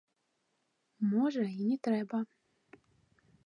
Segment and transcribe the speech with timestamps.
[1.11, 2.17] Можа, і не трэба.